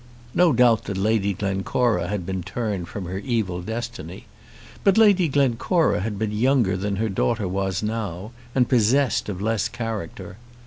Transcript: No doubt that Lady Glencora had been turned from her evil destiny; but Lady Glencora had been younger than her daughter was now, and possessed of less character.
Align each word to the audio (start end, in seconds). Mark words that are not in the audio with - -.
No 0.33 0.51
doubt 0.51 0.85
that 0.85 0.97
Lady 0.97 1.33
Glencora 1.35 2.07
had 2.07 2.25
been 2.25 2.41
turned 2.41 2.87
from 2.87 3.05
her 3.05 3.19
evil 3.19 3.61
destiny; 3.61 4.25
but 4.83 4.97
Lady 4.97 5.27
Glencora 5.27 5.99
had 5.99 6.17
been 6.17 6.31
younger 6.31 6.75
than 6.75 6.95
her 6.95 7.07
daughter 7.07 7.47
was 7.47 7.83
now, 7.83 8.31
and 8.55 8.67
possessed 8.67 9.29
of 9.29 9.43
less 9.43 9.69
character. 9.69 10.37